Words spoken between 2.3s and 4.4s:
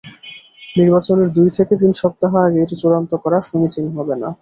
আগে এটি চূড়ান্ত করা সমীচীন হবে না।